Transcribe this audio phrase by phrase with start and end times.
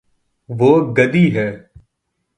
[0.49, 1.49] وہ گدی ہے